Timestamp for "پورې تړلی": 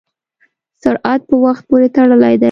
1.69-2.35